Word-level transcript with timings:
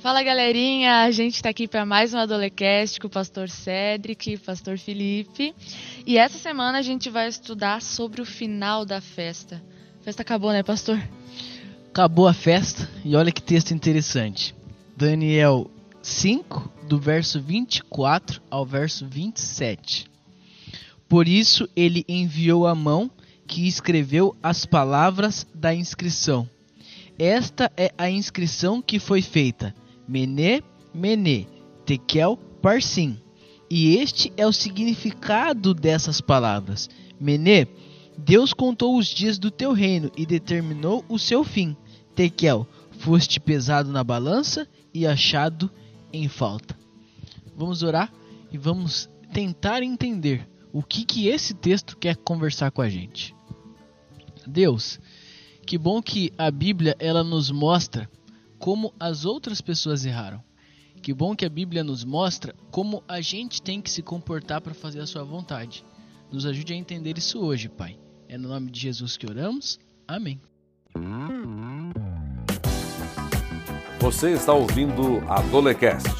Fala 0.00 0.22
galerinha, 0.22 1.02
a 1.02 1.10
gente 1.10 1.34
está 1.34 1.48
aqui 1.48 1.66
para 1.66 1.84
mais 1.84 2.14
um 2.14 2.18
Adolecast 2.18 3.00
com 3.00 3.08
o 3.08 3.10
pastor 3.10 3.48
Cedric, 3.48 4.38
pastor 4.38 4.78
Felipe. 4.78 5.52
E 6.06 6.16
essa 6.16 6.38
semana 6.38 6.78
a 6.78 6.82
gente 6.82 7.10
vai 7.10 7.26
estudar 7.26 7.82
sobre 7.82 8.22
o 8.22 8.24
final 8.24 8.86
da 8.86 9.00
festa. 9.00 9.60
A 10.00 10.04
festa 10.04 10.22
acabou, 10.22 10.52
né, 10.52 10.62
pastor? 10.62 11.02
Acabou 11.88 12.28
a 12.28 12.32
festa 12.32 12.88
e 13.04 13.16
olha 13.16 13.32
que 13.32 13.42
texto 13.42 13.72
interessante. 13.72 14.54
Daniel 14.96 15.68
5, 16.00 16.72
do 16.86 17.00
verso 17.00 17.40
24 17.42 18.40
ao 18.48 18.64
verso 18.64 19.04
27. 19.04 20.08
Por 21.08 21.26
isso 21.26 21.68
ele 21.74 22.04
enviou 22.08 22.68
a 22.68 22.74
mão 22.74 23.10
que 23.48 23.66
escreveu 23.66 24.36
as 24.40 24.64
palavras 24.64 25.44
da 25.52 25.74
inscrição. 25.74 26.48
Esta 27.18 27.68
é 27.76 27.92
a 27.98 28.08
inscrição 28.08 28.80
que 28.80 29.00
foi 29.00 29.20
feita 29.22 29.74
Mené, 30.08 30.62
Mené, 30.94 31.46
Tekel, 31.84 32.38
Parsim. 32.62 33.18
E 33.70 33.96
este 33.96 34.32
é 34.36 34.46
o 34.46 34.52
significado 34.52 35.74
dessas 35.74 36.20
palavras. 36.20 36.88
Mené, 37.20 37.66
Deus 38.16 38.54
contou 38.54 38.96
os 38.96 39.06
dias 39.06 39.38
do 39.38 39.50
teu 39.50 39.72
reino 39.72 40.10
e 40.16 40.24
determinou 40.24 41.04
o 41.08 41.18
seu 41.18 41.44
fim. 41.44 41.76
Tekel, 42.14 42.66
foste 42.98 43.38
pesado 43.38 43.92
na 43.92 44.02
balança 44.02 44.66
e 44.92 45.06
achado 45.06 45.70
em 46.12 46.26
falta. 46.26 46.76
Vamos 47.54 47.82
orar 47.82 48.12
e 48.50 48.56
vamos 48.56 49.08
tentar 49.32 49.82
entender 49.82 50.48
o 50.72 50.82
que, 50.82 51.04
que 51.04 51.28
esse 51.28 51.54
texto 51.54 51.96
quer 51.96 52.16
conversar 52.16 52.70
com 52.70 52.80
a 52.80 52.88
gente. 52.88 53.34
Deus, 54.46 54.98
que 55.66 55.76
bom 55.76 56.00
que 56.00 56.32
a 56.38 56.50
Bíblia 56.50 56.96
ela 56.98 57.22
nos 57.22 57.50
mostra 57.50 58.08
como 58.68 58.92
as 59.00 59.24
outras 59.24 59.62
pessoas 59.62 60.04
erraram. 60.04 60.44
Que 61.00 61.14
bom 61.14 61.34
que 61.34 61.46
a 61.46 61.48
Bíblia 61.48 61.82
nos 61.82 62.04
mostra 62.04 62.54
como 62.70 63.02
a 63.08 63.18
gente 63.18 63.62
tem 63.62 63.80
que 63.80 63.90
se 63.90 64.02
comportar 64.02 64.60
para 64.60 64.74
fazer 64.74 65.00
a 65.00 65.06
sua 65.06 65.24
vontade. 65.24 65.82
Nos 66.30 66.44
ajude 66.44 66.74
a 66.74 66.76
entender 66.76 67.16
isso 67.16 67.40
hoje, 67.40 67.66
Pai. 67.66 67.98
É 68.28 68.36
no 68.36 68.50
nome 68.50 68.70
de 68.70 68.78
Jesus 68.78 69.16
que 69.16 69.24
oramos. 69.24 69.80
Amém. 70.06 70.38
Você 74.00 74.32
está 74.32 74.52
ouvindo 74.52 75.22
a 75.26 75.40
Dolecast. 75.40 76.10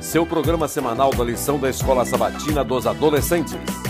Seu 0.00 0.24
programa 0.24 0.68
semanal 0.68 1.10
da 1.10 1.24
lição 1.24 1.58
da 1.58 1.68
Escola 1.68 2.04
Sabatina 2.04 2.62
dos 2.62 2.86
Adolescentes. 2.86 3.85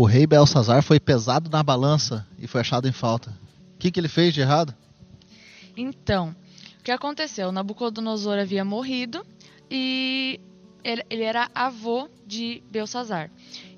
O 0.00 0.04
rei 0.04 0.28
Belsazar 0.28 0.80
foi 0.80 1.00
pesado 1.00 1.50
na 1.50 1.60
balança 1.60 2.24
e 2.38 2.46
foi 2.46 2.60
achado 2.60 2.86
em 2.86 2.92
falta. 2.92 3.36
O 3.74 3.78
que, 3.78 3.90
que 3.90 3.98
ele 3.98 4.06
fez 4.06 4.32
de 4.32 4.40
errado? 4.40 4.72
Então, 5.76 6.36
o 6.78 6.84
que 6.84 6.92
aconteceu? 6.92 7.50
Nabucodonosor 7.50 8.38
havia 8.38 8.64
morrido 8.64 9.26
e 9.68 10.38
ele 10.84 11.24
era 11.24 11.50
avô 11.52 12.08
de 12.24 12.62
Belsazar. 12.70 13.28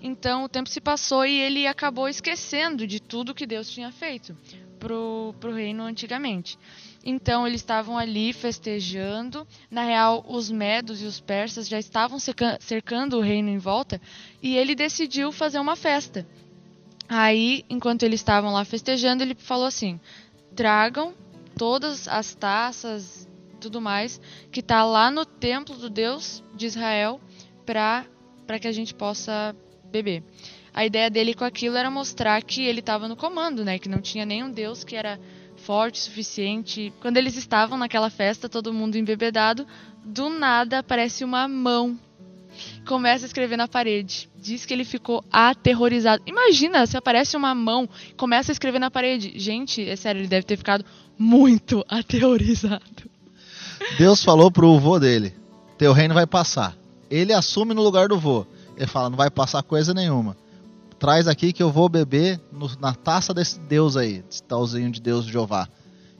Então 0.03 0.45
o 0.45 0.48
tempo 0.51 0.69
se 0.69 0.79
passou 0.79 1.25
e 1.25 1.41
ele 1.41 1.67
acabou 1.67 2.07
esquecendo 2.07 2.87
de 2.87 3.01
tudo 3.01 3.35
que 3.35 3.47
Deus 3.47 3.71
tinha 3.71 3.91
feito 3.91 4.37
pro, 4.79 5.35
pro 5.41 5.55
reino 5.55 5.85
antigamente. 5.85 6.59
Então 7.05 7.47
eles 7.47 7.61
estavam 7.61 7.97
ali 7.97 8.33
festejando. 8.33 9.47
Na 9.70 9.84
real, 9.84 10.25
os 10.29 10.51
medos 10.51 11.01
e 11.03 11.07
os 11.07 11.20
persas 11.20 11.69
já 11.69 11.79
estavam 11.79 12.19
cercando 12.61 13.17
o 13.19 13.23
reino 13.23 13.48
em 13.48 13.59
volta 13.59 14.01
e 14.42 14.57
ele 14.57 14.75
decidiu 14.75 15.33
fazer 15.33 15.59
uma 15.59 15.77
festa. 15.77 16.27
Aí, 17.09 17.65
enquanto 17.69 18.05
eles 18.05 18.20
estavam 18.20 18.53
lá 18.53 18.65
festejando, 18.65 19.23
ele 19.23 19.34
falou 19.34 19.67
assim: 19.67 19.98
tragam 20.55 21.15
todas 21.57 22.07
as 22.07 22.34
taças, 22.34 23.29
tudo 23.61 23.81
mais, 23.81 24.20
que 24.53 24.61
está 24.61 24.85
lá 24.85 25.11
no 25.11 25.25
templo 25.27 25.75
do 25.77 25.91
Deus 25.91 26.42
de 26.55 26.67
Israel, 26.67 27.20
para 27.67 28.07
que 28.61 28.69
a 28.69 28.73
gente 28.73 28.95
possa 28.95 29.57
beber. 29.91 30.23
A 30.73 30.86
ideia 30.86 31.11
dele 31.11 31.35
com 31.35 31.45
aquilo 31.45 31.77
era 31.77 31.91
mostrar 31.91 32.41
que 32.42 32.63
ele 32.63 32.79
estava 32.79 33.08
no 33.08 33.17
comando, 33.17 33.64
né? 33.64 33.79
Que 33.79 33.89
não 33.89 34.01
tinha 34.01 34.24
nenhum 34.24 34.51
Deus 34.51 34.85
que 34.85 34.95
era 34.95 35.19
forte 35.65 36.01
o 36.01 36.05
suficiente. 36.05 36.93
Quando 37.01 37.17
eles 37.17 37.37
estavam 37.37 37.79
naquela 37.79 38.11
festa, 38.11 38.48
todo 38.48 38.73
mundo 38.73 38.97
embebedado, 38.97 39.67
do 40.05 40.29
nada 40.29 40.79
aparece 40.79 41.25
uma 41.25 41.47
mão. 41.47 41.98
Começa 42.87 43.25
a 43.25 43.29
escrever 43.29 43.57
na 43.57 43.69
parede. 43.69 44.29
Diz 44.37 44.67
que 44.67 44.75
ele 44.75 44.85
ficou 44.85 45.25
aterrorizado. 45.31 46.23
Imagina 46.27 46.87
se 46.87 46.97
aparece 46.97 47.37
uma 47.37 47.55
mão, 47.55 47.89
começa 48.17 48.51
a 48.51 48.55
escrever 48.55 48.79
na 48.79 48.91
parede. 48.91 49.33
Gente, 49.37 49.89
é 49.89 49.97
sério, 49.97 50.21
ele 50.21 50.29
deve 50.29 50.45
ter 50.45 50.57
ficado 50.57 50.85
muito 51.19 51.85
aterrorizado. 51.89 53.09
Deus 53.98 54.25
falou 54.25 54.51
pro 54.51 54.79
vô 54.79 54.98
dele: 54.98 55.35
Teu 55.79 55.92
reino 55.92 56.15
vai 56.15 56.27
passar. 56.27 56.77
Ele 57.11 57.33
assume 57.33 57.75
no 57.75 57.83
lugar 57.83 58.09
do 58.09 58.19
vô. 58.19 58.47
Ele 58.77 58.87
fala: 58.87 59.11
Não 59.11 59.17
vai 59.17 59.31
passar 59.31 59.63
coisa 59.63 59.95
nenhuma 59.95 60.37
traz 61.00 61.27
aqui 61.27 61.50
que 61.50 61.62
eu 61.62 61.72
vou 61.72 61.88
beber 61.88 62.38
no, 62.52 62.70
na 62.78 62.94
taça 62.94 63.33
desse 63.33 63.58
Deus 63.58 63.96
aí, 63.96 64.20
desse 64.20 64.42
talzinho 64.42 64.90
de 64.90 65.00
Deus 65.00 65.24
de 65.24 65.33
Jeová. 65.33 65.66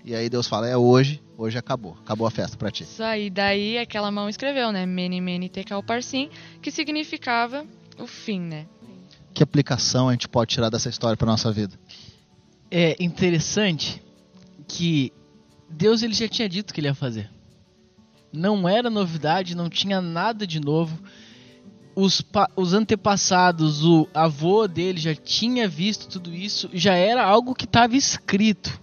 E 0.03 0.15
aí 0.15 0.31
Deus 0.31 0.49
fala, 0.49 0.67
é 0.67 0.77
hoje, 0.77 1.23
hoje 1.37 1.59
acabou, 1.59 1.97
acabou 2.01 2.27
a 2.27 2.31
festa 2.31 2.57
para 2.57 2.71
ti. 2.71 2.85
Isso 2.85 3.03
aí, 3.03 3.29
daí 3.29 3.77
aquela 3.77 4.11
mão 4.11 4.27
escreveu, 4.27 4.73
né, 4.73 4.87
Mene 4.87 5.21
Mene 5.21 5.51
Tekel 5.51 5.83
Parsim, 5.83 6.31
que 6.63 6.71
significava 6.71 7.67
o 7.99 8.07
fim, 8.07 8.41
né. 8.41 8.67
Que 9.35 9.43
aplicação 9.43 10.09
a 10.09 10.13
gente 10.13 10.27
pode 10.27 10.55
tirar 10.55 10.71
dessa 10.71 10.89
história 10.89 11.17
para 11.17 11.27
nossa 11.27 11.53
vida? 11.53 11.79
É 12.71 12.97
interessante 12.99 14.03
que 14.67 15.13
Deus 15.69 16.03
ele 16.03 16.15
já 16.15 16.27
tinha 16.27 16.49
dito 16.49 16.73
que 16.73 16.81
ele 16.81 16.89
ia 16.89 16.95
fazer. 16.95 17.31
Não 18.33 18.67
era 18.67 18.89
novidade, 18.89 19.55
não 19.55 19.69
tinha 19.69 20.01
nada 20.01 20.47
de 20.47 20.59
novo 20.59 20.99
os, 21.95 22.23
os 22.57 22.73
antepassados, 22.75 23.85
o 23.85 24.09
avô 24.15 24.67
dele 24.67 24.99
já 25.01 25.15
tinha 25.15 25.69
visto 25.69 26.09
tudo 26.09 26.35
isso, 26.35 26.69
já 26.73 26.95
era 26.95 27.25
algo 27.25 27.55
que 27.55 27.65
estava 27.65 27.97
escrito. 27.97 28.81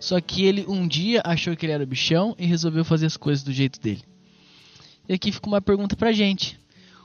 Só 0.00 0.20
que 0.20 0.44
ele 0.44 0.64
um 0.66 0.86
dia 0.86 1.22
achou 1.24 1.56
que 1.56 1.64
ele 1.64 1.72
era 1.72 1.86
bichão 1.86 2.34
e 2.38 2.44
resolveu 2.44 2.84
fazer 2.84 3.06
as 3.06 3.16
coisas 3.16 3.44
do 3.44 3.52
jeito 3.52 3.80
dele. 3.80 4.02
E 5.08 5.14
aqui 5.14 5.30
fica 5.30 5.46
uma 5.46 5.60
pergunta 5.60 5.94
pra 5.94 6.12
gente. 6.12 6.58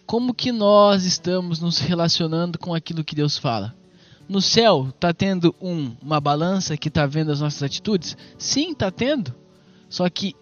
Como 0.06 0.34
que 0.34 0.52
nós 0.52 1.04
estamos 1.04 1.60
nos 1.60 1.80
relacionando 1.80 2.58
com 2.58 2.74
aquilo 2.74 3.04
que 3.04 3.16
Deus 3.16 3.38
fala? 3.38 3.76
No 4.28 4.42
céu 4.42 4.92
tá 5.00 5.14
tendo 5.14 5.54
um, 5.62 5.96
uma 6.02 6.20
balança 6.20 6.76
que 6.76 6.90
tá 6.90 7.06
vendo 7.06 7.32
as 7.32 7.42
nossas 7.42 7.62
atitudes? 7.62 8.18
Sim, 8.38 8.74
tá 8.74 8.90
tendo. 8.90 9.34
Só 9.90 10.10
que 10.10 10.36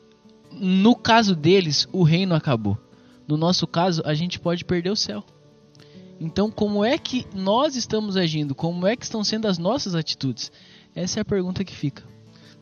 no 0.52 0.96
caso 0.96 1.36
deles, 1.36 1.88
o 1.92 2.04
reino 2.04 2.34
acabou. 2.34 2.78
No 3.28 3.38
nosso 3.38 3.66
caso, 3.66 4.02
a 4.06 4.14
gente 4.14 4.40
pode 4.40 4.64
perder 4.66 4.92
o 4.92 4.96
céu. 4.96 5.24
Então, 6.20 6.50
como 6.50 6.86
é 6.86 6.98
que 6.98 7.26
nós 7.34 7.76
estamos 7.76 8.16
agindo? 8.16 8.56
Como 8.56 8.88
é 8.88 8.96
que 8.96 9.04
estão 9.04 9.24
sendo 9.24 9.48
as 9.48 9.58
nossas 9.58 9.96
atitudes? 9.96 10.52
Essa 10.94 11.20
é 11.20 11.22
a 11.22 11.26
pergunta 11.26 11.64
que 11.64 11.76
fica. 11.76 12.04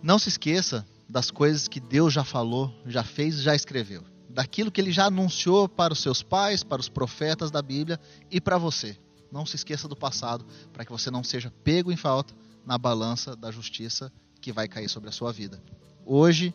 Não 0.01 0.17
se 0.17 0.29
esqueça 0.29 0.85
das 1.07 1.29
coisas 1.29 1.67
que 1.67 1.79
Deus 1.79 2.11
já 2.11 2.23
falou, 2.23 2.73
já 2.85 3.03
fez, 3.03 3.41
já 3.41 3.55
escreveu. 3.55 4.03
Daquilo 4.29 4.71
que 4.71 4.81
ele 4.81 4.91
já 4.91 5.05
anunciou 5.05 5.69
para 5.69 5.93
os 5.93 5.99
seus 5.99 6.23
pais, 6.23 6.63
para 6.63 6.81
os 6.81 6.89
profetas 6.89 7.51
da 7.51 7.61
Bíblia 7.61 7.99
e 8.31 8.41
para 8.41 8.57
você. 8.57 8.97
Não 9.31 9.45
se 9.45 9.55
esqueça 9.55 9.87
do 9.87 9.95
passado, 9.95 10.45
para 10.71 10.83
que 10.83 10.91
você 10.91 11.11
não 11.11 11.23
seja 11.23 11.53
pego 11.63 11.91
em 11.91 11.95
falta 11.95 12.33
na 12.65 12.77
balança 12.77 13.35
da 13.35 13.51
justiça 13.51 14.11
que 14.41 14.51
vai 14.51 14.67
cair 14.67 14.89
sobre 14.89 15.09
a 15.09 15.11
sua 15.11 15.31
vida. 15.31 15.61
Hoje 16.05 16.53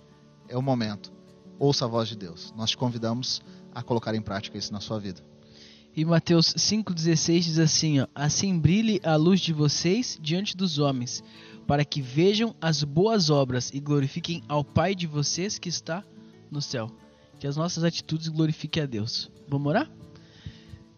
é 0.48 0.56
o 0.56 0.62
momento. 0.62 1.17
Ouça 1.58 1.84
a 1.84 1.88
voz 1.88 2.08
de 2.08 2.16
Deus. 2.16 2.52
Nós 2.56 2.70
te 2.70 2.76
convidamos 2.76 3.42
a 3.74 3.82
colocar 3.82 4.14
em 4.14 4.22
prática 4.22 4.56
isso 4.56 4.72
na 4.72 4.80
sua 4.80 4.98
vida. 4.98 5.20
E 5.96 6.04
Mateus 6.04 6.54
5,16 6.54 7.40
diz 7.40 7.58
assim: 7.58 8.00
ó, 8.00 8.06
Assim 8.14 8.56
brilhe 8.58 9.00
a 9.02 9.16
luz 9.16 9.40
de 9.40 9.52
vocês 9.52 10.16
diante 10.22 10.56
dos 10.56 10.78
homens, 10.78 11.24
para 11.66 11.84
que 11.84 12.00
vejam 12.00 12.54
as 12.60 12.84
boas 12.84 13.30
obras 13.30 13.70
e 13.74 13.80
glorifiquem 13.80 14.42
ao 14.48 14.62
Pai 14.62 14.94
de 14.94 15.06
vocês 15.06 15.58
que 15.58 15.68
está 15.68 16.04
no 16.50 16.62
céu. 16.62 16.88
Que 17.40 17.46
as 17.46 17.56
nossas 17.56 17.82
atitudes 17.82 18.28
glorifiquem 18.28 18.82
a 18.82 18.86
Deus. 18.86 19.30
Vamos 19.48 19.68
orar? 19.68 19.90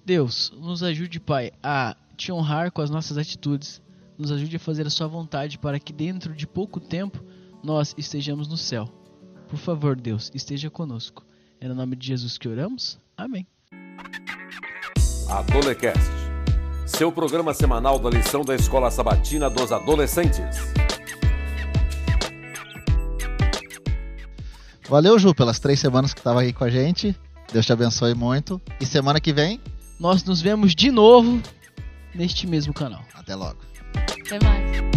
Deus, 0.04 0.52
nos 0.58 0.82
ajude, 0.82 1.18
Pai, 1.20 1.52
a 1.62 1.96
te 2.16 2.30
honrar 2.30 2.70
com 2.70 2.82
as 2.82 2.90
nossas 2.90 3.16
atitudes. 3.16 3.80
Nos 4.18 4.30
ajude 4.30 4.56
a 4.56 4.60
fazer 4.60 4.86
a 4.86 4.90
Sua 4.90 5.06
vontade 5.06 5.58
para 5.58 5.80
que 5.80 5.94
dentro 5.94 6.34
de 6.34 6.46
pouco 6.46 6.78
tempo 6.78 7.24
nós 7.62 7.94
estejamos 7.96 8.48
no 8.48 8.56
céu. 8.56 9.00
Por 9.50 9.58
favor, 9.58 9.97
Deus, 9.97 10.31
esteja 10.32 10.70
conosco. 10.70 11.25
É 11.61 11.67
no 11.67 11.75
nome 11.75 11.97
de 11.97 12.06
Jesus 12.06 12.38
que 12.38 12.49
oramos. 12.49 12.99
Amém. 13.17 13.44
Adolecast, 15.29 16.11
seu 16.87 17.11
programa 17.11 17.52
semanal 17.52 17.99
da 17.99 18.08
lição 18.08 18.44
da 18.44 18.55
Escola 18.55 18.91
Sabatina 18.91 19.50
dos 19.50 19.73
Adolescentes. 19.73 20.56
Valeu, 24.88 25.19
Ju, 25.19 25.35
pelas 25.35 25.58
três 25.58 25.81
semanas 25.81 26.14
que 26.14 26.20
estava 26.20 26.41
aí 26.41 26.52
com 26.52 26.64
a 26.64 26.70
gente. 26.70 27.14
Deus 27.52 27.67
te 27.67 27.73
abençoe 27.73 28.14
muito. 28.14 28.61
E 28.81 28.87
semana 28.87 29.20
que 29.20 29.32
vem, 29.32 29.61
nós 29.99 30.25
nos 30.25 30.41
vemos 30.41 30.75
de 30.75 30.91
novo 30.93 31.41
neste 32.14 32.47
mesmo 32.47 32.73
canal. 32.73 33.05
Até 33.14 33.35
logo. 33.35 33.58
Até 33.94 34.38
mais. 34.44 34.89